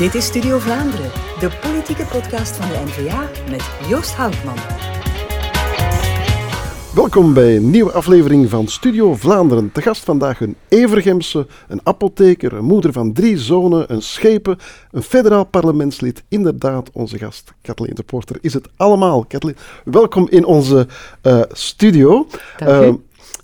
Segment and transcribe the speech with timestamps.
[0.00, 1.10] Dit is Studio Vlaanderen,
[1.40, 4.56] de politieke podcast van de NVA met Joost Houtman.
[6.94, 9.72] Welkom bij een nieuwe aflevering van Studio Vlaanderen.
[9.72, 14.58] Te gast vandaag een Evergemse, een apotheker, een moeder van drie zonen, een schepen,
[14.90, 16.22] een federaal parlementslid.
[16.28, 19.24] Inderdaad, onze gast Kathleen de Porter is het allemaal.
[19.24, 20.86] Kathleen, welkom in onze
[21.22, 22.26] uh, studio.
[22.56, 22.86] Dank u.
[22.86, 22.94] Uh,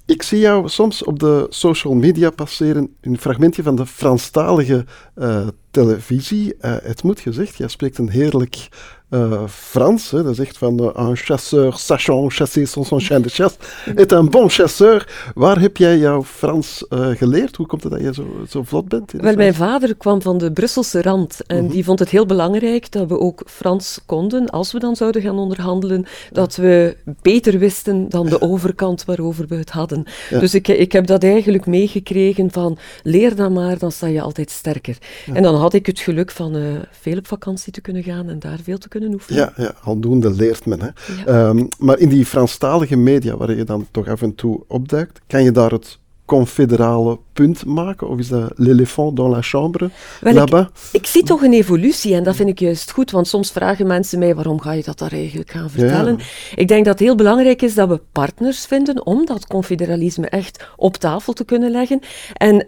[0.07, 4.85] ik zie jou soms op de social media passeren een fragmentje van de Franstalige
[5.17, 6.55] uh, televisie.
[6.61, 8.69] Uh, het moet gezegd, jij spreekt een heerlijk
[9.11, 10.11] uh, Frans.
[10.11, 10.23] Hè.
[10.23, 13.57] Dat echt van uh, un chasseur sachant chasser son, son chien de chasse
[13.95, 15.31] est un bon chasseur.
[15.35, 17.57] Waar heb jij jouw Frans uh, geleerd?
[17.57, 19.13] Hoe komt het dat je zo, zo vlot bent?
[19.13, 21.69] Wel, mijn vader kwam van de Brusselse rand en -hmm.
[21.69, 25.39] die vond het heel belangrijk dat we ook Frans konden, als we dan zouden gaan
[25.39, 30.05] onderhandelen, dat we beter wisten dan de overkant waarover we het hadden.
[30.31, 30.39] Ja.
[30.39, 34.51] Dus ik, ik heb dat eigenlijk meegekregen van leer dan maar, dan sta je altijd
[34.51, 34.99] sterker.
[35.27, 35.35] Ja.
[35.35, 36.57] En dan had ik het geluk van
[36.91, 39.41] veel op vakantie te kunnen gaan en daar veel te kunnen oefenen.
[39.41, 40.81] Ja, ja aldoende leert men.
[40.81, 40.89] Hè.
[41.27, 41.49] Ja.
[41.49, 45.43] Um, maar in die Franstalige media, waar je dan toch af en toe opduikt, kan
[45.43, 48.09] je daar het confederale punt maken?
[48.09, 50.67] Of is dat l'éléphant dans la chambre, là-bas?
[50.93, 53.87] Ik, ik, zie toch een evolutie en dat vind ik juist goed, want soms vragen
[53.87, 56.17] mensen mij waarom ga je dat daar eigenlijk gaan vertellen.
[56.19, 56.25] Ja.
[56.55, 60.67] Ik denk dat het heel belangrijk is dat we partners vinden om dat confederalisme echt
[60.77, 62.01] op tafel te kunnen leggen.
[62.33, 62.65] En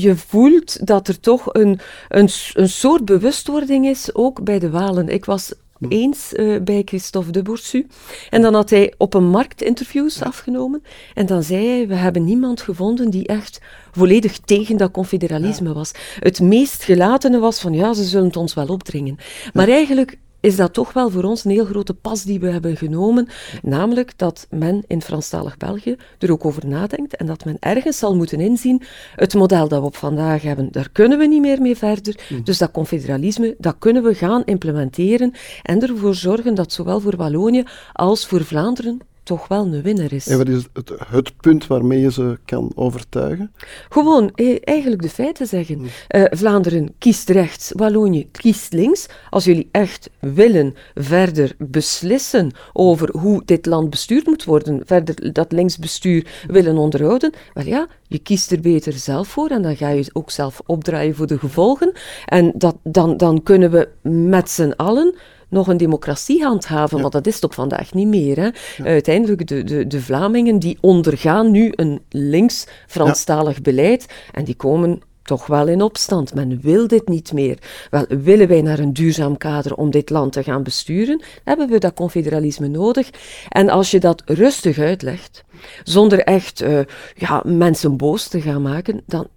[0.00, 5.08] je voelt dat er toch een, een, een soort bewustwording is, ook bij de Walen.
[5.08, 5.52] Ik was
[5.88, 7.86] eens uh, bij Christophe de Boursu.
[8.30, 10.26] En dan had hij op een markt interviews ja.
[10.26, 10.82] afgenomen.
[11.14, 15.74] En dan zei hij, we hebben niemand gevonden die echt volledig tegen dat confederalisme ja.
[15.74, 15.92] was.
[16.18, 19.16] Het meest gelatene was van, ja, ze zullen het ons wel opdringen.
[19.52, 22.76] Maar eigenlijk is dat toch wel voor ons een heel grote pas die we hebben
[22.76, 23.28] genomen.
[23.62, 28.16] Namelijk dat men in Franstalig België er ook over nadenkt en dat men ergens zal
[28.16, 28.82] moeten inzien,
[29.16, 32.20] het model dat we op vandaag hebben, daar kunnen we niet meer mee verder.
[32.28, 32.44] Mm.
[32.44, 37.64] Dus dat confederalisme, dat kunnen we gaan implementeren en ervoor zorgen dat zowel voor Wallonië
[37.92, 39.00] als voor Vlaanderen
[39.30, 40.26] toch wel een winnaar is.
[40.26, 43.52] En wat is het, het punt waarmee je ze kan overtuigen?
[43.88, 45.74] Gewoon eh, eigenlijk de feiten zeggen.
[45.74, 45.86] Hmm.
[46.08, 49.06] Uh, Vlaanderen kiest rechts, Wallonië kiest links.
[49.30, 55.52] Als jullie echt willen verder beslissen over hoe dit land bestuurd moet worden, verder dat
[55.52, 60.10] linksbestuur willen onderhouden, wel ja, je kiest er beter zelf voor en dan ga je
[60.12, 61.92] ook zelf opdraaien voor de gevolgen.
[62.26, 63.88] En dat, dan, dan kunnen we
[64.30, 65.14] met z'n allen
[65.50, 67.02] nog een democratie handhaven, ja.
[67.02, 68.36] want dat is het op vandaag niet meer.
[68.36, 68.44] Hè.
[68.44, 68.84] Ja.
[68.84, 73.62] Uiteindelijk, de, de, de Vlamingen die ondergaan nu een links-Franstalig ja.
[73.62, 76.34] beleid en die komen toch wel in opstand.
[76.34, 77.58] Men wil dit niet meer.
[77.90, 81.78] Wel, willen wij naar een duurzaam kader om dit land te gaan besturen, hebben we
[81.78, 83.10] dat confederalisme nodig.
[83.48, 85.44] En als je dat rustig uitlegt,
[85.84, 86.80] zonder echt uh,
[87.14, 89.28] ja, mensen boos te gaan maken, dan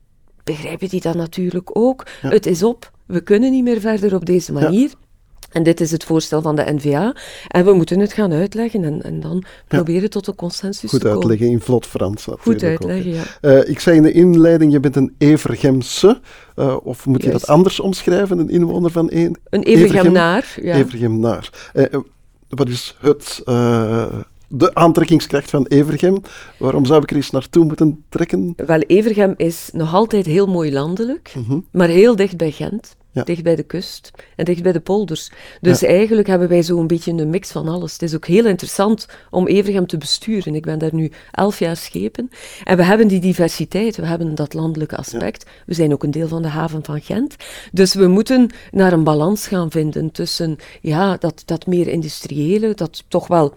[0.43, 2.05] begrijpen die dat natuurlijk ook.
[2.21, 2.91] Het is op.
[3.05, 4.91] We kunnen niet meer verder op deze manier.
[5.53, 7.15] En dit is het voorstel van de NVA.
[7.47, 10.07] En we moeten het gaan uitleggen en, en dan proberen ja.
[10.07, 11.21] tot een consensus Goed te komen.
[11.21, 12.27] uitleggen in vlot Frans.
[12.39, 13.59] Goed uitleggen, ook, ja.
[13.61, 16.19] Uh, ik zei in de inleiding, je bent een Evergemse.
[16.55, 17.33] Uh, of moet Juist.
[17.39, 19.37] je dat anders omschrijven, een inwoner van een...
[19.49, 20.75] Een Evergemnaar, ja.
[20.75, 21.49] Evergemnaar.
[21.73, 21.85] Uh,
[22.49, 23.41] wat is het
[24.55, 26.21] de aantrekkingskracht van Evergem.
[26.57, 28.53] Waarom zou ik er eens naartoe moeten trekken?
[28.55, 31.39] Wel, Evergem is nog altijd heel mooi landelijk, Mhm.
[31.39, 31.65] mm -hmm.
[31.71, 32.95] maar heel dicht bij Gent.
[33.13, 33.23] Ja.
[33.23, 35.31] Dicht bij de kust en dicht bij de polders.
[35.61, 35.87] Dus Ja.
[35.87, 37.91] eigenlijk hebben wij zo'n beetje een mix van alles.
[37.93, 40.55] Het is ook heel interessant om Evergem te besturen.
[40.55, 42.29] Ik ben daar nu elf jaar schepen.
[42.63, 45.45] En we hebben die diversiteit, we hebben dat landelijke aspect.
[45.65, 47.35] We zijn ook een deel van de haven van Gent.
[47.71, 53.03] Dus we moeten naar een balans gaan vinden tussen ja, dat, dat meer industriële, dat
[53.07, 53.53] toch wel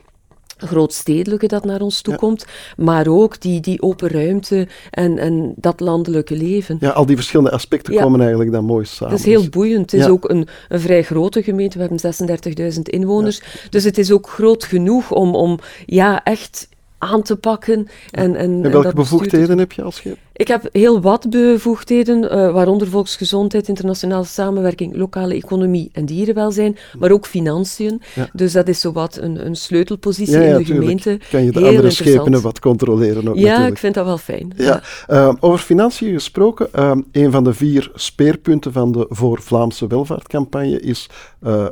[0.57, 2.19] grootstedelijke dat naar ons toe Ja.
[2.19, 2.45] komt,
[2.77, 6.77] maar ook die, die open ruimte en, en dat landelijke leven.
[6.81, 8.03] Ja, al die verschillende aspecten Ja.
[8.03, 9.15] komen eigenlijk dan mooi samen.
[9.15, 9.91] Het is heel boeiend.
[9.91, 11.79] Het is ook een, een vrij grote gemeente.
[11.79, 13.43] We hebben 36.000 inwoners.
[13.71, 16.69] Dus het is ook groot genoeg om, om ja, echt
[16.99, 17.89] aan te pakken.
[18.11, 20.17] En, en, En welke bevoegdheden heb je als je...
[20.37, 27.11] ik heb heel wat bevoegdheden, eh, waaronder volksgezondheid, internationale samenwerking, lokale economie en dierenwelzijn, maar
[27.11, 28.03] ook financiën.
[28.15, 28.29] Ja.
[28.33, 31.01] Dus dat is zowat een, een sleutelpositie Ja, ja, in de tuurlijk.
[31.01, 31.27] gemeente.
[31.31, 33.71] Kan je de Heel andere schepenen wat controleren ook Ja, natuurlijk.
[33.73, 34.53] ik vind dat wel fijn.
[34.57, 39.87] Ja, eh, over financiën gesproken, eh, een van de vier speerpunten van de Voor Vlaamse
[39.87, 41.09] Welvaartcampagne is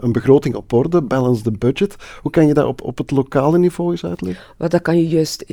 [0.00, 1.96] een begroting op orde, balance the budget.
[2.22, 4.44] Hoe kan je dat op, op het lokale niveau eens uitleggen?
[4.58, 5.44] Dat kan je juist...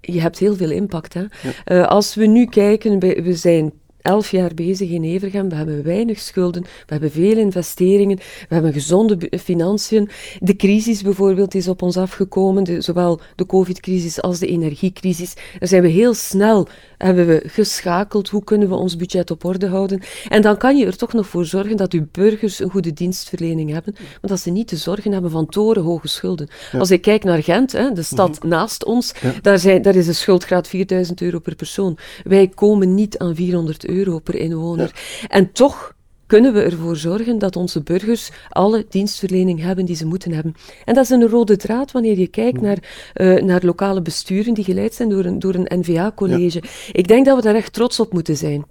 [0.00, 1.14] Je hebt heel veel impact.
[1.14, 1.86] Hè?
[1.86, 3.72] Als we nu kijken, we, zijn
[4.02, 5.48] elf jaar bezig in Evergem.
[5.48, 10.08] We hebben weinig schulden, we hebben veel investeringen, we hebben gezonde financiën.
[10.40, 15.34] De crisis bijvoorbeeld is op ons afgekomen, de, zowel de covid-crisis als de energiecrisis.
[15.58, 16.68] Daar zijn we heel snel
[16.98, 18.28] hebben we geschakeld.
[18.28, 20.00] Hoe kunnen we ons budget op orde houden?
[20.28, 23.70] En dan kan je er toch nog voor zorgen dat uw burgers een goede dienstverlening
[23.70, 26.48] hebben, maar dat ze niet te zorgen hebben van torenhoge schulden.
[26.78, 28.48] Als ik kijk naar Gent, hè, de stad Mhm.
[28.48, 29.12] naast ons,
[29.42, 31.98] daar, zijn, daar is de schuldgraad 4000 euro per persoon.
[32.24, 34.92] Wij komen niet aan 400 euro per inwoner.
[35.28, 35.96] En toch
[36.28, 40.54] kunnen we ervoor zorgen dat onze burgers alle dienstverlening hebben die ze moeten hebben.
[40.84, 42.78] En dat is een rode draad wanneer je kijkt naar,
[43.14, 46.62] eh, naar lokale besturen die geleid zijn door een, door een NVA-college.
[46.92, 48.64] Ik denk dat we daar echt trots op moeten zijn.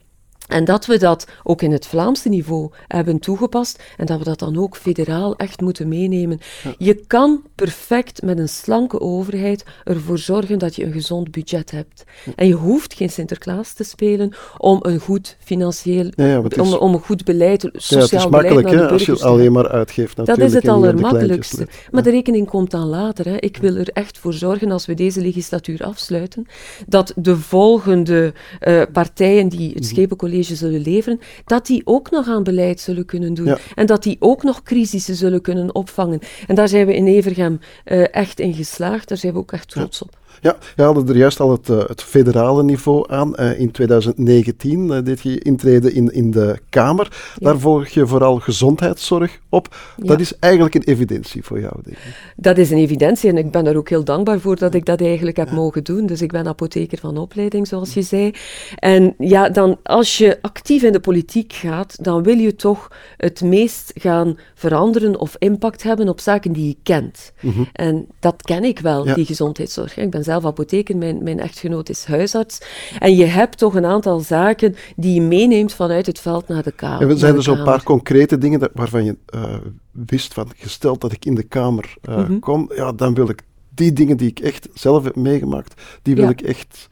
[0.48, 4.40] En dat we dat ook in het Vlaamse niveau hebben toegepast en dat we dat
[4.40, 6.40] dan ook federaal echt moeten meenemen.
[6.78, 12.04] Je kan perfect met een slanke overheid ervoor zorgen dat je een gezond budget hebt.
[12.36, 16.94] En je hoeft geen Sinterklaas te spelen om een goed financieel, Ja, is- om, om
[16.94, 19.70] een goed beleid, Ja, het sociaal is beleid makkelijk hè, als je het alleen maar
[19.70, 21.68] uitgeeft dat is het allermakkelijkste.
[21.92, 23.26] Maar de rekening komt dan later.
[23.26, 23.36] Hè.
[23.38, 26.46] Ik wil er echt voor zorgen, als we deze legislatuur afsluiten,
[26.88, 29.76] dat de volgende eh, partijen die Mhm.
[29.76, 33.46] het Schepencollege zullen leveren, dat die ook nog aan beleid zullen kunnen doen.
[33.46, 33.58] Ja.
[33.76, 36.20] En dat die ook nog crisissen zullen kunnen opvangen.
[36.48, 39.08] En daar zijn we in Evergem eh, echt in geslaagd.
[39.08, 40.18] Daar zijn we ook echt trots op.
[40.42, 43.36] Ja, je haalde er juist al het, eh, het federale niveau aan.
[43.36, 47.34] Eh, in 2019 eh, deed je intreden in, in de Kamer.
[47.36, 49.76] Daar volg je vooral gezondheidszorg op.
[49.98, 50.18] Dat Ja.
[50.18, 52.34] is eigenlijk een evidentie voor jou, denk ik.
[52.36, 55.02] Dat is een evidentie en ik ben daar ook heel dankbaar voor dat ik dat
[55.02, 56.06] eigenlijk heb mogen doen.
[56.06, 58.32] Dus ik ben apotheker van opleiding, zoals je zei.
[58.76, 63.42] En ja, dan als je actief in de politiek gaat, dan wil je toch het
[63.42, 67.32] meest gaan veranderen of impact hebben op zaken die je kent.
[67.74, 69.14] En dat ken ik wel, Mhm.
[69.16, 69.98] Die gezondheidszorg.
[69.98, 72.58] Ik ben zelf apotheker, mijn, mijn echtgenoot is huisarts.
[73.00, 76.72] En je hebt toch een aantal zaken die je meeneemt vanuit het veld naar de
[76.72, 77.02] Kamer.
[77.02, 79.56] En we zijn er zo'n paar concrete dingen dat- waarvan je eh,
[79.92, 82.40] wist van, gesteld dat ik in de Kamer Mhm.
[82.40, 83.42] kom, ja, dan wil ik
[83.78, 86.30] die dingen die ik echt zelf heb meegemaakt, die wil Ja.
[86.30, 86.88] ik echt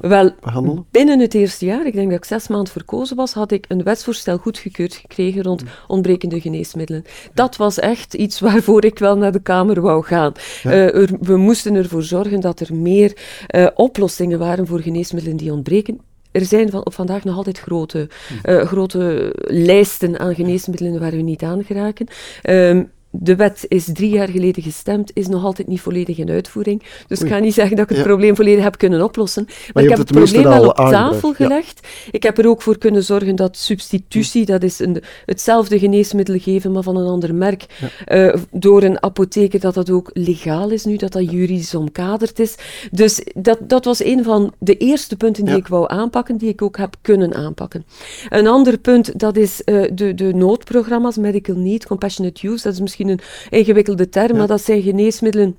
[0.00, 0.86] Wel, behandelen.
[0.90, 3.82] binnen het eerste jaar, ik denk dat ik zes maanden verkozen was, had ik een
[3.82, 7.04] wetsvoorstel goedgekeurd gekregen rond ontbrekende geneesmiddelen.
[7.34, 10.32] Dat was echt iets waarvoor ik wel naar de Kamer wou gaan.
[10.62, 13.16] Eh, er- we moesten ervoor zorgen dat er meer
[13.46, 16.00] eh, oplossingen waren voor geneesmiddelen die ontbreken.
[16.32, 18.08] Er zijn van, op vandaag nog altijd grote,
[18.42, 22.06] eh, grote lijsten aan geneesmiddelen waar we niet aan geraken.
[22.42, 22.84] Ehm,
[23.14, 26.82] de wet is drie jaar geleden gestemd, is nog altijd niet volledig in uitvoering.
[27.06, 28.04] Dus ik ga niet zeggen dat ik het Ja.
[28.04, 29.46] probleem volledig heb kunnen oplossen.
[29.72, 31.34] Maar, ik heb het het probleem wel op tafel ja.
[31.34, 31.88] gelegd.
[32.10, 36.72] Ik heb er ook voor kunnen zorgen dat substitutie, dat is een, hetzelfde geneesmiddel geven,
[36.72, 37.66] maar van een ander merk,
[38.04, 42.54] eh, door een apotheker, dat dat ook legaal is nu, dat dat juridisch omkaderd is.
[42.90, 46.62] Dus dat, dat was een van de eerste punten die ik wou aanpakken, die ik
[46.62, 47.84] ook heb kunnen aanpakken.
[48.28, 52.80] Een ander punt, dat is eh, de, de noodprogramma's, medical need, compassionate use, dat is
[52.80, 53.20] misschien een
[53.50, 55.56] ingewikkelde term, maar dat zijn geneesmiddelen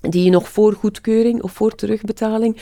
[0.00, 2.56] die je nog voor goedkeuring of voor terugbetaling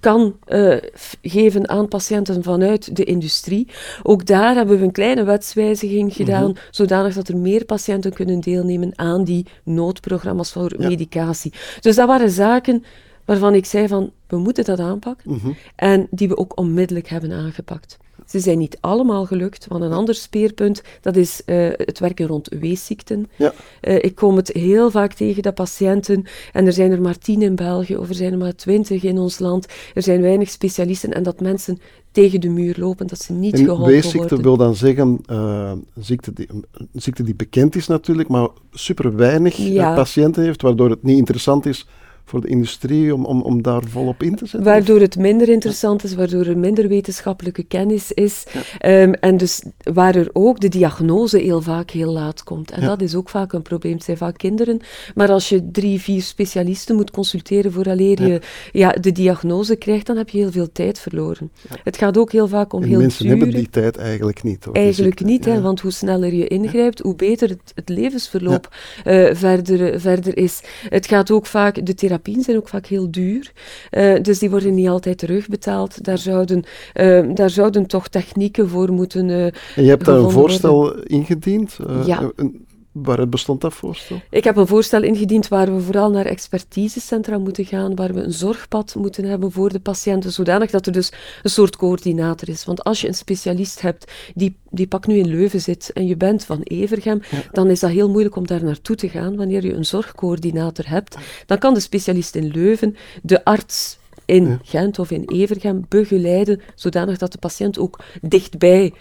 [0.00, 0.76] kan eh,
[1.22, 3.68] geven aan patiënten vanuit de industrie.
[4.02, 8.98] Ook daar hebben we een kleine wetswijziging gedaan, zodanig dat er meer patiënten kunnen deelnemen
[8.98, 10.88] aan die noodprogramma's voor Ja.
[10.88, 11.52] medicatie.
[11.80, 12.84] Dus dat waren zaken
[13.24, 15.50] waarvan ik zei van, we moeten dat aanpakken Mhm.
[15.76, 17.96] en die we ook onmiddellijk hebben aangepakt.
[18.26, 22.48] Ze zijn niet allemaal gelukt, want een ander speerpunt, dat is eh, het werken rond
[22.60, 23.30] weesziekten.
[23.36, 23.52] Ja.
[23.80, 27.42] Eh, ik kom het heel vaak tegen dat patiënten, en er zijn er maar tien
[27.42, 31.12] in België, of er zijn er maar twintig in ons land, er zijn weinig specialisten,
[31.12, 31.78] en dat mensen
[32.14, 34.42] tegen de muur lopen, dat ze niet En geholpen weesziekte worden.
[34.42, 39.16] wil dan zeggen, eh, een, ziekte die, een ziekte die bekend is natuurlijk, maar super
[39.16, 39.94] weinig eh, Ja.
[39.94, 41.86] patiënten heeft, waardoor het niet interessant is
[42.24, 44.62] voor de industrie om, om, om daar volop in te zetten.
[44.70, 48.44] Waardoor het minder interessant is, waardoor er minder wetenschappelijke kennis is.
[48.78, 49.62] Ehm, en dus
[49.92, 52.70] waar er ook de diagnose heel vaak heel laat komt.
[52.70, 52.86] En Ja.
[52.86, 53.92] dat is ook vaak een probleem.
[53.92, 54.80] Het zijn vaak kinderen.
[55.14, 58.40] Maar als je drie, vier specialisten moet consulteren vooraleer je
[58.72, 61.50] ja, de diagnose krijgt, dan heb je heel veel tijd verloren.
[61.82, 63.36] Het gaat ook heel vaak om en heel mensen dure...
[63.38, 64.64] hebben die tijd eigenlijk niet.
[64.64, 65.32] Hoor, Eigenlijk ziekte.
[65.32, 70.36] niet, hè, want hoe sneller je ingrijpt, hoe beter het, het levensverloop eh, verder, verder
[70.36, 70.60] is.
[70.88, 73.52] Het gaat ook vaak, de therapieën zijn ook vaak heel duur,
[73.90, 76.04] eh, dus die worden niet altijd terugbetaald.
[76.04, 79.30] Daar zouden, eh, daar zouden toch technieken voor moeten.
[79.30, 81.78] eh, En je hebt daar een voorstel ingediend.
[82.06, 82.32] Ja.
[82.36, 84.20] en Waaruit bestond dat voorstel?
[84.30, 88.32] Ik heb een voorstel ingediend waar we vooral naar expertisecentra moeten gaan, waar we een
[88.32, 92.64] zorgpad moeten hebben voor de patiënten, zodanig dat er dus een soort coördinator is.
[92.64, 96.16] Want als je een specialist hebt die, die pak nu in Leuven zit en je
[96.16, 97.22] bent van Evergem,
[97.52, 99.36] dan is dat heel moeilijk om daar naartoe te gaan.
[99.36, 104.98] Wanneer je een zorgcoördinator hebt, dan kan de specialist in Leuven de arts in Gent
[104.98, 108.92] of in Evergem begeleiden, zodanig dat de patiënt ook dichtbij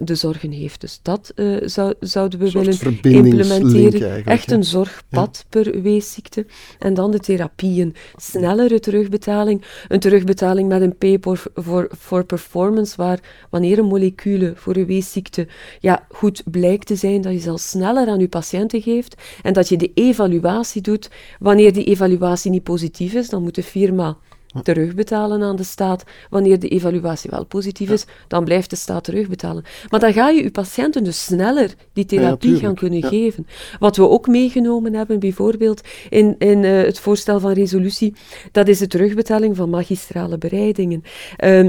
[0.00, 0.80] de zorgen heeft.
[0.80, 4.24] Dus dat uh, zou, zouden we willen implementeren.
[4.24, 6.46] Echt een zorgpad per weesziekte.
[6.78, 7.94] En dan de therapieën.
[8.16, 9.64] Snellere terugbetaling.
[9.88, 13.20] Een terugbetaling met een pay for, for, performance, waar
[13.50, 15.46] wanneer een molecule voor een weesziekte
[15.80, 19.68] ja, goed blijkt te zijn, dat je ze sneller aan je patiënten geeft en dat
[19.68, 21.10] je de evaluatie doet.
[21.38, 24.16] Wanneer die evaluatie niet positief is, dan moet de firma
[24.62, 26.04] terugbetalen aan de staat.
[26.30, 29.64] Wanneer de evaluatie wel positief is, dan blijft de staat terugbetalen.
[29.90, 33.46] Maar dan ga je je patiënten dus sneller die therapie gaan kunnen geven.
[33.78, 38.14] Wat we ook meegenomen hebben, bijvoorbeeld in, in uh, het voorstel van resolutie,
[38.52, 41.02] dat is de terugbetaling van magistrale bereidingen.
[41.44, 41.68] Uh,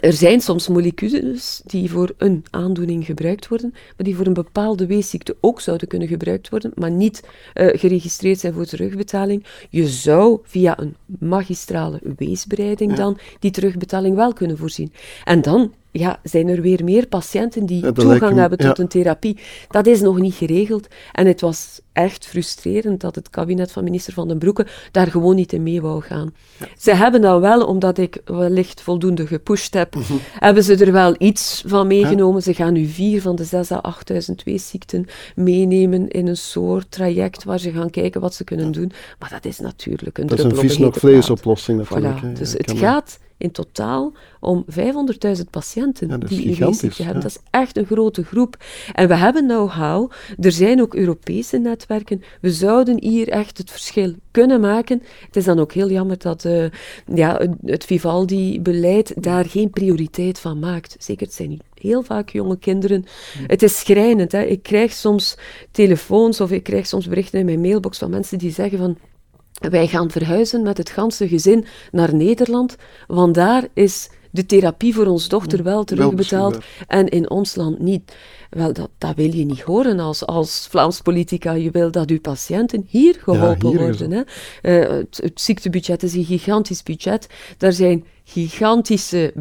[0.00, 4.86] er zijn soms moleculen die voor een aandoening gebruikt worden, maar die voor een bepaalde
[4.86, 7.22] weesziekte ook zouden kunnen gebruikt worden, maar niet
[7.54, 9.44] uh, geregistreerd zijn voor terugbetaling.
[9.70, 14.92] Je zou via een magistrale weesbereiding dan die terugbetaling wel kunnen voorzien.
[15.24, 19.38] En dan ja, zijn er weer meer patiënten die toegang hebben tot een therapie.
[19.68, 20.86] Dat is nog niet geregeld.
[21.12, 25.34] En het was echt frustrerend dat het kabinet van minister Van den Broeke daar gewoon
[25.34, 26.34] niet in mee wou gaan.
[26.78, 30.12] Ze hebben dan wel, omdat ik wellicht voldoende gepusht heb, mhm.
[30.38, 32.42] hebben ze er wel iets van meegenomen.
[32.42, 37.44] Ze gaan nu vier van de zes à 8000 weesziekten meenemen in een soort traject
[37.44, 38.92] waar ze gaan kijken wat ze kunnen doen.
[39.18, 42.20] Maar dat is natuurlijk een Dat is een vis-nog-vlees-oplossing natuurlijk.
[42.20, 42.38] Voilà.
[42.38, 44.80] Dus het gaat in totaal om 500.000
[45.50, 47.22] patiënten die een weesziekte hebben.
[47.22, 48.56] Dat is echt een grote groep.
[48.92, 50.10] En we hebben know-how.
[50.40, 52.22] Er zijn ook Europese netwerken.
[52.40, 55.02] We zouden hier echt het verschil kunnen maken.
[55.26, 56.64] Het is dan ook heel jammer dat uh,
[57.14, 60.96] ja, het Vivaldi-beleid daar geen prioriteit van maakt.
[60.98, 63.04] Zeker, het zijn niet heel vaak jonge kinderen.
[63.46, 64.32] Het is schrijnend.
[64.32, 64.42] Hè.
[64.42, 65.36] Ik krijg soms
[65.70, 68.98] telefoons of ik krijg soms berichten in mijn mailbox van mensen die zeggen van
[69.60, 72.76] wij gaan verhuizen met het ganse gezin naar Nederland,
[73.06, 78.16] want daar is de therapie voor ons dochter wel terugbetaald en in ons land niet.
[78.50, 81.52] Wel, dat, dat wil je niet horen als, als Vlaams politica.
[81.52, 84.10] Je wil dat uw patiënten hier geholpen worden.
[84.10, 84.22] Hè.
[84.62, 87.26] Uh, het, het ziektebudget is een gigantisch budget.
[87.58, 89.32] Daar zijn gigantische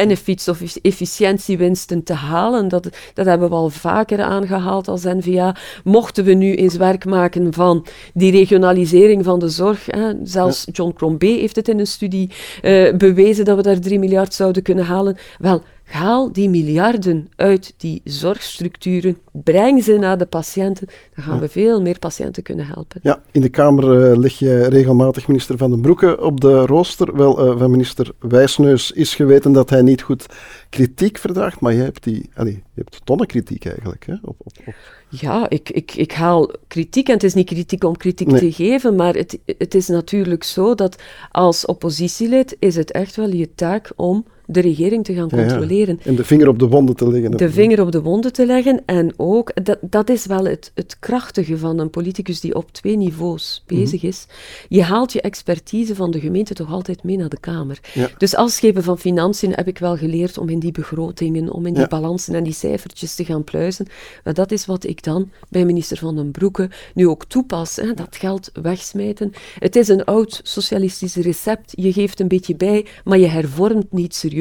[0.00, 2.68] benefits of efficiëntiewinsten te halen.
[2.68, 5.56] Dat, dat hebben we al vaker aangehaald als NVA.
[5.84, 10.92] Mochten we nu eens werk maken van die regionalisering van de zorg, hè, zelfs John
[10.94, 12.30] Crombie heeft het in een studie
[12.62, 15.16] uh, bewezen dat we daar 3 miljard zouden kunnen halen.
[15.38, 21.48] Wel, Haal die miljarden uit die zorgstructuren, breng ze naar de patiënten, dan gaan we
[21.48, 23.00] veel meer patiënten kunnen helpen.
[23.02, 27.16] Ja, in de Kamer uh, leg je regelmatig minister Van den Broeke op de rooster.
[27.16, 30.26] Wel, uh, van minister Wijsneus is geweten dat hij niet goed
[30.70, 34.06] kritiek verdraagt, maar je hebt, die, allee, je hebt tonnen kritiek eigenlijk.
[34.06, 34.74] Hè, op, op, op.
[35.08, 38.94] Ja, ik, ik, ik haal kritiek en het is niet kritiek om kritiek te geven,
[38.94, 43.92] maar het, het is natuurlijk zo dat als oppositielid is het echt wel je taak
[43.96, 46.00] om de regering te gaan controleren.
[46.02, 47.30] En de vinger op de wonden te leggen.
[47.36, 48.82] De vinger op de wonden te leggen.
[48.86, 52.96] En ook, dat, dat is wel het, het krachtige van een politicus die op twee
[52.96, 53.78] niveaus mhm.
[53.78, 54.26] bezig is.
[54.68, 57.80] Je haalt je expertise van de gemeente toch altijd mee naar de Kamer.
[58.18, 61.74] Dus als schepen van financiën heb ik wel geleerd om in die begrotingen, om in
[61.74, 63.86] die balansen en die cijfertjes te gaan pluizen.
[64.24, 67.76] Maar dat is wat ik dan bij minister Van den Broeke nu ook toepas.
[67.76, 69.32] Hè, dat geld wegsmijten.
[69.58, 71.72] Het is een oud socialistisch recept.
[71.74, 74.34] Je geeft een beetje bij, maar je hervormt niet serieus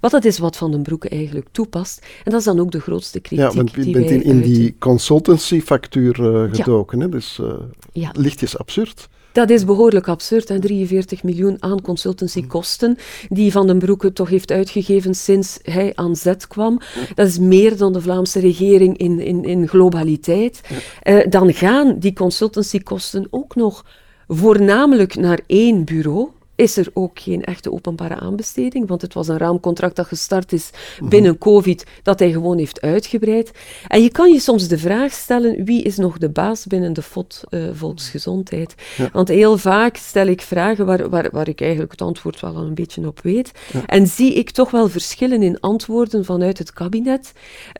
[0.00, 2.06] wat dat is wat Van den Broeke eigenlijk toepast.
[2.24, 4.76] En dat is dan ook de grootste kritiek ja, want je bent in, in die
[4.78, 7.00] consultancy-factuur uh, gedoken.
[7.00, 7.08] Hè?
[7.08, 7.52] Dus uh,
[7.92, 8.10] ja.
[8.12, 9.08] lichtjes absurd.
[9.34, 10.50] Dat is behoorlijk absurd.
[10.50, 12.96] En 43 miljoen aan consultancykosten
[13.28, 16.80] die Van den Broeke toch heeft uitgegeven sinds hij aan zet kwam.
[17.14, 20.60] Dat is meer dan de Vlaamse regering in, in, in globaliteit.
[21.02, 23.84] Uh, dan gaan die consultancykosten ook nog
[24.28, 29.38] voornamelijk naar één bureau is er ook geen echte openbare aanbesteding, want het was een
[29.38, 30.70] raamcontract dat gestart is
[31.04, 33.50] binnen COVID, dat hij gewoon heeft uitgebreid.
[33.88, 37.02] En je kan je soms de vraag stellen, wie is nog de baas binnen de
[37.02, 38.74] FOD uh, Volksgezondheid?
[39.12, 42.64] Want heel vaak stel ik vragen waar, waar, waar ik eigenlijk het antwoord wel al
[42.64, 43.52] een beetje op weet.
[43.86, 47.32] En zie ik toch wel verschillen in antwoorden vanuit het kabinet.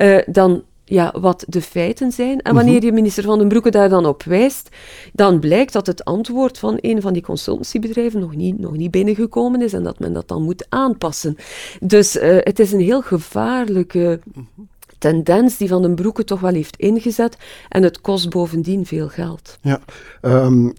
[0.02, 2.40] Uh, dan ja, wat de feiten zijn.
[2.40, 2.84] En wanneer mhm.
[2.84, 4.68] je minister Van den Broeke daar dan op wijst,
[5.12, 9.62] dan blijkt dat het antwoord van een van die consultancybedrijven nog niet, nog niet binnengekomen
[9.62, 11.36] is en dat men dat dan moet aanpassen.
[11.80, 14.20] Dus uh, het is een heel gevaarlijke
[14.98, 17.36] tendens die Van den Broeke toch wel heeft ingezet
[17.68, 19.58] en het kost bovendien veel geld.
[19.62, 19.80] Ja,
[20.22, 20.72] um,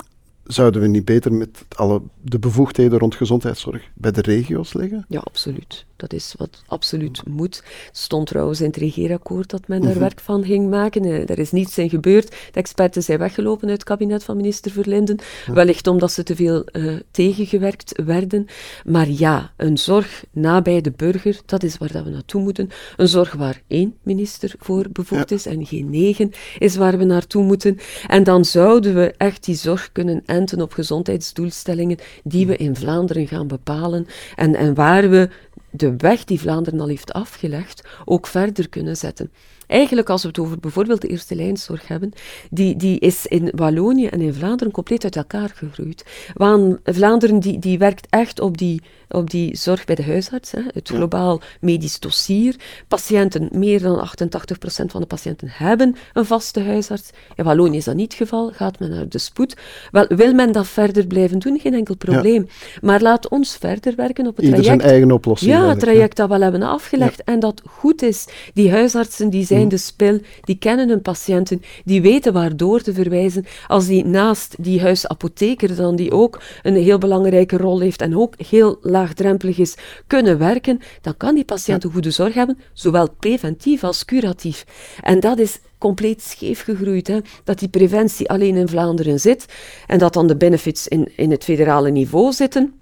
[0.43, 5.05] zouden we niet beter met alle de bevoegdheden rond gezondheidszorg bij de regio's leggen?
[5.07, 5.85] Ja, absoluut.
[5.95, 7.63] Dat is wat absoluut moet.
[7.91, 11.05] Stond trouwens in het regeerakkoord dat men daar werk van ging maken.
[11.05, 12.29] Uh, er is niets in gebeurd.
[12.29, 15.19] De experten zijn weggelopen uit het kabinet van minister Verlinden.
[15.53, 18.45] Wellicht omdat ze te veel uh, tegengewerkt werden.
[18.85, 22.69] Maar ja, een zorg nabij de burger, dat is waar dat we naartoe moeten.
[22.97, 27.43] Een zorg waar één minister voor bevoegd is en geen negen, is waar we naartoe
[27.43, 27.77] moeten.
[28.07, 33.27] En dan zouden we echt die zorg kunnen enten op gezondheidsdoelstellingen die we in Vlaanderen
[33.27, 35.29] gaan bepalen en, en waar we
[35.75, 39.32] de weg die Vlaanderen al heeft afgelegd ook verder kunnen zetten.
[39.67, 42.12] Eigenlijk, als we het over bijvoorbeeld de eerste lijnzorg hebben,
[42.50, 46.05] die, die is in Wallonië en in Vlaanderen compleet uit elkaar gegroeid.
[46.34, 50.59] Waan, Vlaanderen die, die werkt echt op die, op die zorg bij de huisarts, hè,
[50.74, 52.55] het globaal medisch dossier.
[52.88, 57.09] Patiënten, meer dan 88% van de patiënten hebben een vaste huisarts.
[57.35, 59.55] In Wallonië is dat niet het geval, gaat men naar de spoed.
[59.91, 62.47] Wel, wil men dat verder blijven doen, geen enkel probleem.
[62.81, 64.81] Maar laat ons verder werken op het Ieder traject.
[64.81, 65.51] zijn eigen oplossing.
[65.51, 68.27] Ja, het traject dat we hebben afgelegd en dat goed is.
[68.53, 72.93] Die huisartsen die zijn zijn de spil, die kennen hun patiënten, die weten waardoor te
[72.93, 73.45] verwijzen.
[73.67, 78.33] Als die naast die huisapotheker dan, die ook een heel belangrijke rol heeft en ook
[78.47, 79.75] heel laagdrempelig is,
[80.07, 84.65] kunnen werken, dan kan die patiënt een goede zorg hebben, zowel preventief als curatief.
[85.01, 87.07] En dat is compleet scheef gegroeid.
[87.07, 87.19] Hè?
[87.43, 89.45] Dat die preventie alleen in Vlaanderen zit
[89.87, 92.73] en dat dan de benefits in, in het federale niveau zitten.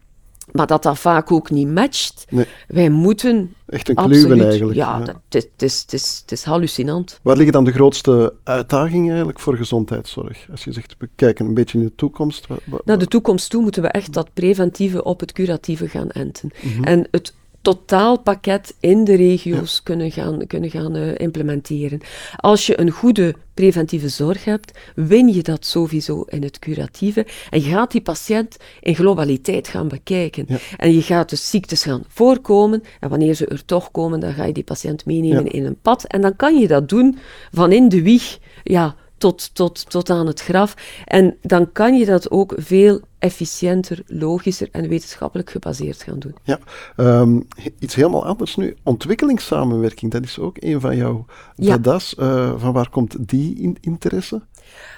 [0.54, 2.26] Maar dat dat vaak ook niet matcht.
[2.30, 2.46] Nee.
[2.68, 3.54] Wij moeten.
[3.68, 4.78] Echt een kluwen eigenlijk.
[4.78, 5.06] Ja, Ja.
[5.06, 7.20] dat- het is- het is- het is- hallucinant.
[7.22, 10.48] Waar liggen dan de grootste uitdagingen eigenlijk voor gezondheidszorg?
[10.52, 12.48] Als je zegt, we kijken een beetje in de toekomst.
[12.86, 16.52] Naar de toekomst toe moeten we echt dat preventieve op het curatieve gaan enten.
[16.62, 16.84] Mhm.
[16.84, 22.00] En het totaalpakket in de regio's kunnen gaan, kunnen gaan eh, implementeren.
[22.36, 27.26] Als je een goede preventieve zorg hebt, win je dat sowieso in het curatieve.
[27.50, 30.46] En je gaat die patiënt in globaliteit gaan bekijken.
[30.48, 30.58] Ja.
[30.78, 32.84] En je gaat dus ziektes gaan voorkomen.
[33.00, 35.52] En wanneer ze er toch komen, dan ga je die patiënt meenemen Ja.
[35.52, 36.04] in een pad.
[36.04, 37.18] En dan kan je dat doen
[37.52, 40.74] van in de wieg ja, tot, tot, tot aan het graf.
[41.06, 46.36] En dan kan je dat ook veel efficiënter, logischer en wetenschappelijk gebaseerd gaan doen.
[46.44, 46.60] Ja,
[46.96, 47.40] ehm,
[47.80, 48.76] iets helemaal anders nu.
[48.84, 51.26] Ontwikkelingssamenwerking, dat is ook een van jouw
[51.56, 51.78] Ja.
[51.78, 52.16] dadas.
[52.16, 54.42] Eh, van waar komt die in- interesse?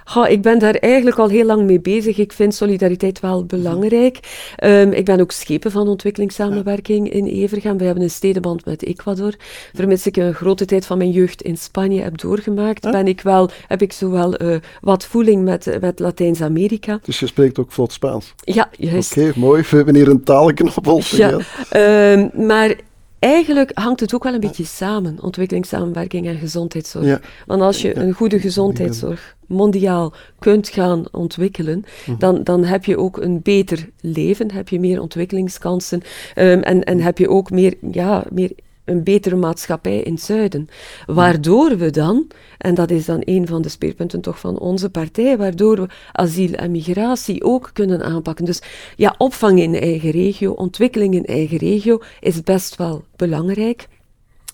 [0.03, 2.17] Ha, ik ben daar eigenlijk al heel lang mee bezig.
[2.17, 4.19] Ik vind solidariteit wel belangrijk.
[4.55, 7.77] Ehm, ik ben ook schepen van ontwikkelingssamenwerking in Evergem.
[7.77, 9.33] We hebben een stedenband met Ecuador.
[9.73, 13.49] Vermits ik een grote tijd van mijn jeugd in Spanje heb doorgemaakt, ben ik wel,
[13.67, 16.99] heb ik zowel eh, wat voeling met, eh, met Latijns-Amerika.
[17.03, 18.33] Dus je spreekt ook vlot Spaans.
[18.43, 19.17] Ja, juist.
[19.17, 19.61] Oké, mooi.
[19.69, 21.01] We hebben hier een talenknobbel.
[21.11, 21.37] Ja,
[21.69, 22.75] ehm, maar
[23.25, 27.05] eigenlijk hangt het ook wel een beetje samen, ontwikkelingssamenwerking en gezondheidszorg.
[27.05, 27.19] Ja.
[27.45, 32.19] Want als je een goede gezondheidszorg mondiaal kunt gaan ontwikkelen, Mhm.
[32.19, 36.01] dan, dan heb je ook een beter leven, heb je meer ontwikkelingskansen
[36.35, 38.51] ehm, en, en heb je ook meer, ja, meer
[38.85, 40.69] een betere maatschappij in het zuiden.
[41.05, 45.37] Waardoor we dan, en dat is dan een van de speerpunten toch van onze partij,
[45.37, 48.45] waardoor we asiel en migratie ook kunnen aanpakken.
[48.45, 48.61] Dus
[48.95, 53.87] ja, opvang in eigen regio, ontwikkeling in eigen regio is best wel belangrijk.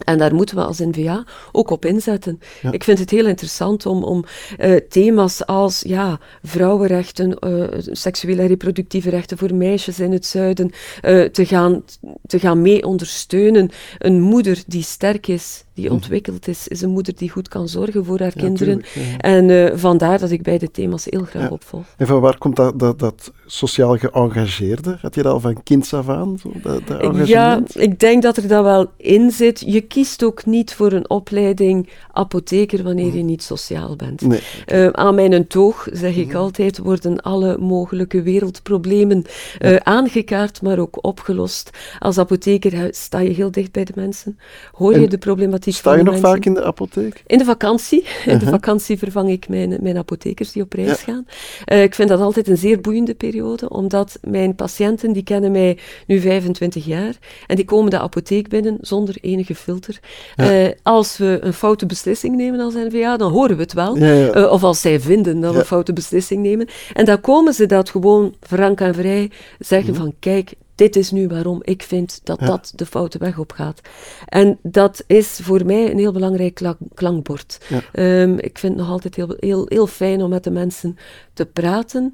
[0.03, 2.39] En daar moeten we als NVA ook op inzetten.
[2.61, 2.71] Ja.
[2.71, 4.23] Ik vind het heel interessant om, om
[4.57, 10.71] eh, thema's als ja, vrouwenrechten, eh, seksuele en reproductieve rechten voor meisjes in het zuiden
[11.01, 11.83] eh, te, gaan,
[12.27, 13.69] te gaan mee ondersteunen.
[13.97, 18.05] Een moeder die sterk is, die ontwikkeld is, is een moeder die goed kan zorgen
[18.05, 18.39] voor haar Mhm.
[18.39, 18.81] Ja, kinderen.
[18.93, 19.17] tuurlijk, ja.
[19.17, 21.85] En vandaar dat ik beide thema's heel graag opvolg.
[21.97, 24.97] En van waar komt dat, dat, dat sociaal geëngageerde?
[25.01, 28.37] Had je dat al van kinds af aan, zo, dat, dat Ja, ik denk dat
[28.37, 29.63] er dat wel in zit.
[29.65, 34.21] Je kiest ook niet voor een opleiding apotheker wanneer je niet sociaal bent.
[34.21, 34.39] Nee.
[34.65, 39.23] Eh, aan mijn toog, zeg ik altijd, worden alle mogelijke wereldproblemen
[39.59, 41.69] eh, aangekaart, maar ook opgelost.
[41.99, 44.39] Als apotheker sta je heel dicht bij de mensen.
[44.71, 46.29] Hoor je En de problematiek Sta van je de nog mensen.
[46.31, 47.23] vaak in de apotheek?
[47.27, 47.99] In de vakantie.
[48.05, 48.49] In de Uh-huh.
[48.49, 50.95] vakantie vervang ik mijn, mijn apothekers die op reis Ja.
[51.13, 51.25] gaan.
[51.65, 55.77] Eh, ik vind dat altijd een zeer boeiende periode, omdat mijn patiënten, die kennen mij
[56.07, 59.99] nu 25 jaar, en die komen de apotheek binnen zonder enige filter.
[60.35, 60.51] Ja.
[60.65, 63.97] Eh, als we een foute beslissing nemen als NVA, dan horen we het wel.
[63.97, 64.29] Ja, ja.
[64.31, 66.67] Eh, of als zij vinden dat we een foute beslissing nemen.
[66.93, 71.27] En dan komen ze dat gewoon frank en vrij zeggen van, kijk, dit is nu
[71.27, 72.49] waarom ik vind dat Mhm.
[72.49, 73.81] Dat de foute weg op gaat.
[74.25, 77.57] En dat is voor mij een heel belangrijk kla- klankbord.
[77.69, 77.81] Ja.
[77.91, 80.97] Ehm, ik vind het nog altijd heel, heel, heel fijn om met de mensen
[81.33, 82.13] te praten.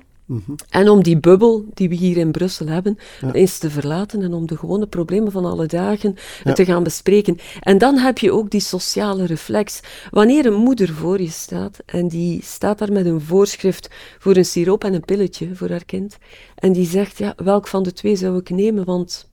[0.69, 3.31] En om die bubbel die we hier in Brussel hebben, Ja.
[3.33, 6.53] eens te verlaten en om de gewone problemen van alle dagen Ja.
[6.53, 7.37] te gaan bespreken.
[7.59, 9.79] En dan heb je ook die sociale reflex.
[10.09, 14.45] Wanneer een moeder voor je staat en die staat daar met een voorschrift voor een
[14.45, 16.17] siroop en een pilletje voor haar kind,
[16.55, 19.29] en die zegt, ja, welk van de twee zou ik nemen, want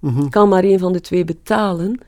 [0.00, 0.28] Mhm.
[0.28, 2.00] kan maar één van de twee betalen,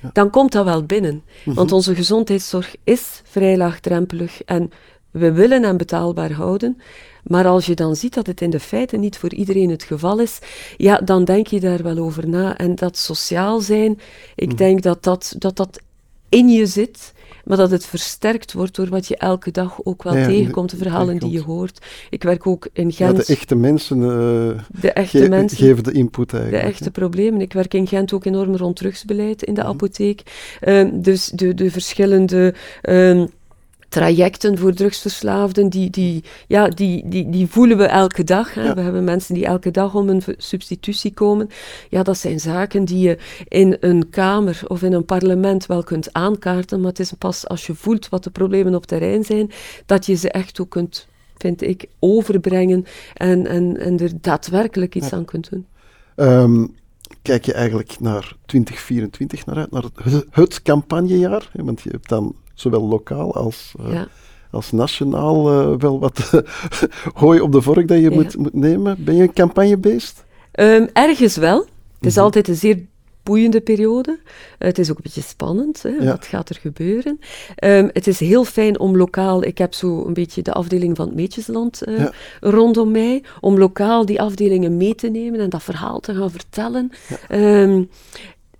[0.00, 0.10] ja.
[0.12, 1.22] dan komt dat wel binnen.
[1.44, 1.56] Mhm.
[1.56, 4.70] Want onze gezondheidszorg is vrij laagdrempelig en
[5.10, 6.80] we willen hem betaalbaar houden.
[7.28, 10.18] Maar als je dan ziet dat het in de feiten niet voor iedereen het geval
[10.20, 10.38] is,
[10.76, 12.56] ja, dan denk je daar wel over na.
[12.56, 13.98] En dat sociaal zijn,
[14.34, 14.56] ik Mhm.
[14.56, 15.80] denk dat dat, dat dat
[16.28, 17.12] in je zit,
[17.44, 20.70] maar dat het versterkt wordt door wat je elke dag ook wel Ja, ja, tegenkomt,
[20.70, 21.86] de de- verhalen die je hoort.
[22.10, 25.58] Ik werk ook in Ja, Gent, de echte mensen, eh, de echte ge- mensen.
[25.58, 26.68] geven de input De eigenlijk.
[26.68, 27.40] echte problemen.
[27.40, 29.70] Ik werk in Gent ook enorm rond drugsbeleid in de Mhm.
[29.70, 30.22] apotheek.
[30.60, 33.26] Ehm, dus de, de verschillende ehm,
[33.88, 38.54] trajecten voor drugsverslaafden, die, die, ja, die, die, die voelen we elke dag.
[38.54, 38.62] Hè.
[38.62, 38.74] Ja.
[38.74, 41.48] We hebben mensen die elke dag om een substitutie komen.
[41.88, 46.12] Ja, dat zijn zaken die je in een kamer of in een parlement wel kunt
[46.12, 49.50] aankaarten, maar het is pas als je voelt wat de problemen op terrein zijn,
[49.86, 55.08] dat je ze echt ook kunt, vind ik, overbrengen en, en, en er daadwerkelijk iets
[55.08, 55.16] Ja.
[55.16, 55.66] aan kunt doen.
[56.16, 56.66] Ehm,
[57.22, 61.50] kijk je eigenlijk naar 2024 naar uit, naar het, het campagnejaar?
[61.52, 64.06] Want je hebt dan zowel lokaal als, eh, Ja.
[64.50, 66.30] als nationaal eh, wel wat
[67.22, 68.14] hooi op de vork dat je Ja.
[68.16, 68.96] moet, moet nemen.
[69.04, 70.24] Ben je een campagnebeest?
[70.52, 71.58] Ehm, ergens wel.
[71.98, 72.24] Het is Mhm.
[72.24, 72.78] altijd een zeer
[73.22, 74.18] boeiende periode.
[74.58, 75.82] Eh, het is ook een beetje spannend.
[75.82, 75.88] Hè?
[75.88, 76.04] Ja.
[76.04, 77.18] Wat gaat er gebeuren?
[77.54, 79.44] Ehm, het is heel fijn om lokaal...
[79.44, 82.12] Ik heb zo een beetje de afdeling van het Meetjesland Ja.
[82.40, 83.22] rondom mij.
[83.40, 86.90] Om lokaal die afdelingen mee te nemen en dat verhaal te gaan vertellen.
[87.28, 87.82] Ehm,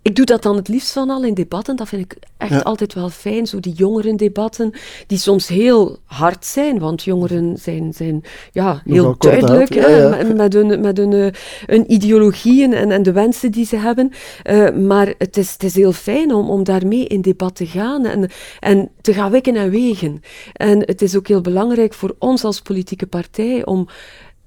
[0.08, 1.76] ik doe dat dan het liefst van al in debatten.
[1.76, 2.58] Dat vind ik echt Ja.
[2.60, 3.46] altijd wel fijn.
[3.46, 4.72] Zo die jongerendebatten,
[5.06, 6.78] die soms heel hard zijn.
[6.78, 11.12] Want jongeren zijn, zijn ja, heel Nogal duidelijk ja, hè, met- met hun, met hun,
[11.12, 11.26] eh,
[11.66, 14.10] hun ideologieën en, en de wensen die ze hebben.
[14.42, 18.04] Eh, maar het is, het is heel fijn om, om daarmee in debat te gaan
[18.06, 20.20] en, en te gaan wikken en wegen.
[20.52, 23.88] En het is ook heel belangrijk voor ons als politieke partij om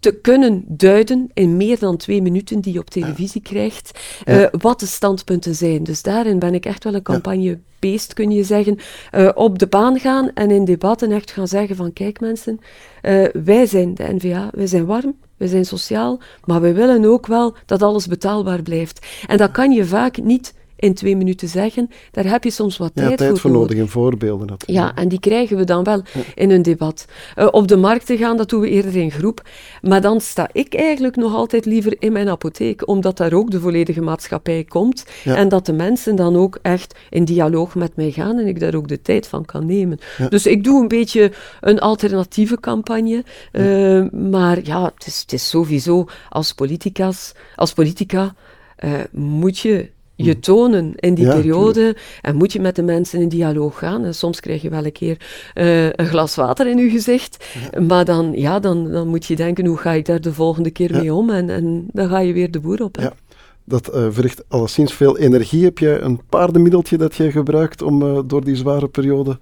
[0.01, 4.79] te kunnen duiden in meer dan twee minuten die je op televisie krijgt, eh, wat
[4.79, 5.83] de standpunten zijn.
[5.83, 8.77] Dus daarin ben ik echt wel een campagnebeest, kun je zeggen.
[9.11, 12.59] Eh, op de baan gaan en in debatten echt gaan zeggen van kijk mensen,
[13.01, 17.27] eh, wij zijn de N-VA, wij zijn warm, wij zijn sociaal, maar we willen ook
[17.27, 19.05] wel dat alles betaalbaar blijft.
[19.27, 21.89] En dat kan je vaak niet in twee minuten zeggen.
[22.11, 23.77] Daar heb je soms wat Ja, tijd, tijd voor nodig.
[23.77, 24.79] en voorbeelden natuurlijk.
[24.95, 26.01] Ja, en die krijgen we dan wel
[26.35, 27.05] in een debat.
[27.35, 29.41] Eh, op de markt te gaan, dat doen we eerder in groep.
[29.81, 33.59] Maar dan sta ik eigenlijk nog altijd liever in mijn apotheek, omdat daar ook de
[33.59, 35.05] volledige maatschappij komt.
[35.23, 35.35] Ja.
[35.35, 38.75] En dat de mensen dan ook echt in dialoog met mij gaan en ik daar
[38.75, 39.99] ook de tijd van kan nemen.
[40.29, 43.23] Dus ik doe een beetje een alternatieve campagne.
[43.51, 48.33] eh, maar ja, het is, het is sowieso als politicas, als politica
[48.75, 49.89] eh, moet je
[50.23, 54.05] je tonen in die Ja, periode en moet je met de mensen in dialoog gaan.
[54.05, 55.17] En soms krijg je wel een keer
[55.53, 57.45] eh, een glas water in je gezicht,
[57.87, 60.93] maar dan, ja, dan, dan moet je denken, hoe ga ik daar de volgende keer
[60.93, 60.99] Ja.
[60.99, 61.29] mee om?
[61.29, 62.95] En, en dan ga je weer de boer op.
[62.95, 63.01] hè.
[63.03, 63.13] Ja.
[63.63, 65.63] Dat eh, vergt alleszins veel energie.
[65.63, 69.39] Heb jij een paardenmiddeltje dat jij gebruikt om eh, door die zware periode...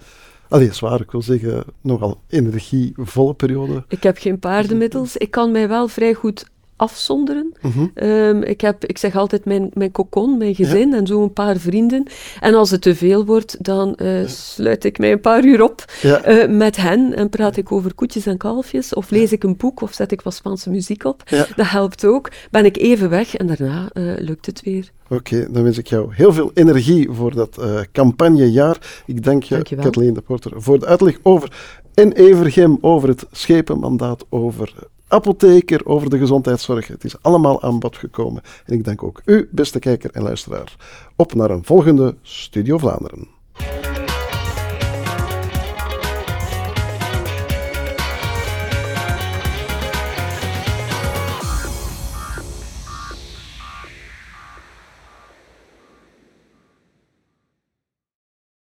[0.49, 3.83] Allee, zwaar, ik wil zeggen, nogal energievolle periode.
[3.87, 5.17] Ik heb geen paardenmiddels.
[5.17, 6.45] Ik kan mij wel vrij goed
[6.79, 7.53] afzonderen.
[7.61, 7.85] Mhm.
[7.93, 11.57] Ehm, ik, heb, ik zeg altijd mijn, mijn kokon, mijn gezin en zo een paar
[11.57, 12.03] vrienden.
[12.39, 15.85] En als het te veel wordt, dan eh, sluit ik mij een paar uur op
[16.01, 16.21] Ja.
[16.23, 18.93] eh, met hen en praat ik over koetjes en kalfjes.
[18.93, 21.23] Of lees ik een boek of zet ik wat Spaanse muziek op.
[21.55, 22.31] Dat helpt ook.
[22.51, 24.89] Ben ik even weg en daarna eh, lukt het weer.
[25.09, 27.57] Oké, dan wens ik jou heel veel energie voor dat
[27.91, 29.03] campagnejaar.
[29.05, 29.61] Ik dank je.
[29.79, 31.51] Kathleen de Porter, voor de uitleg over
[31.93, 34.73] en Evergem, over het schepenmandaat, over
[35.09, 36.87] apotheker, over de gezondheidszorg.
[36.87, 38.41] Het is allemaal aan bod gekomen.
[38.65, 40.75] En ik dank ook u, beste kijker en luisteraar.
[41.15, 43.27] Op naar een volgende Studio Vlaanderen.